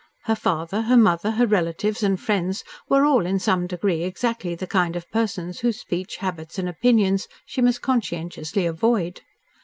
Her 0.23 0.33
father, 0.35 0.81
her 0.81 0.97
mother, 0.97 1.29
her 1.29 1.45
relatives, 1.45 2.01
and 2.01 2.19
friends 2.19 2.63
were 2.89 3.05
all 3.05 3.23
in 3.27 3.37
some 3.37 3.67
degree 3.67 4.01
exactly 4.03 4.55
the 4.55 4.65
kind 4.65 4.95
of 4.95 5.07
persons 5.11 5.59
whose 5.59 5.79
speech, 5.79 6.15
habits, 6.17 6.57
and 6.57 6.67
opinions 6.67 7.27
she 7.45 7.61
must 7.61 7.83
conscientiously 7.83 8.65
avoid. 8.65 9.21